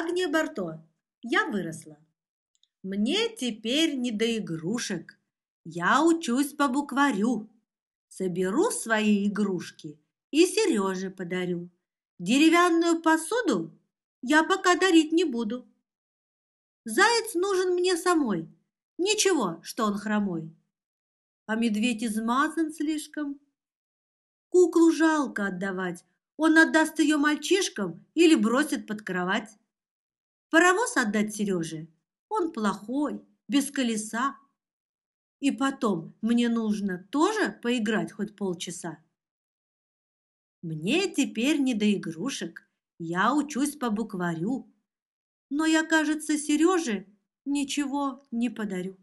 [0.00, 0.82] Агния Барто,
[1.20, 1.98] я выросла.
[2.82, 5.18] Мне теперь не до игрушек.
[5.64, 7.50] Я учусь по букварю.
[8.08, 11.68] Соберу свои игрушки и Сереже подарю.
[12.18, 13.78] Деревянную посуду
[14.22, 15.68] я пока дарить не буду.
[16.86, 18.48] Заяц нужен мне самой.
[18.96, 20.50] Ничего, что он хромой.
[21.44, 23.38] А медведь измазан слишком.
[24.48, 26.06] Куклу жалко отдавать.
[26.38, 29.50] Он отдаст ее мальчишкам или бросит под кровать.
[30.50, 31.88] Паровоз отдать Сереже?
[32.28, 34.36] Он плохой, без колеса.
[35.38, 38.98] И потом, мне нужно тоже поиграть хоть полчаса.
[40.60, 42.68] Мне теперь не до игрушек.
[42.98, 44.70] Я учусь по букварю.
[45.50, 47.06] Но я, кажется, Сереже
[47.44, 48.98] ничего не подарю.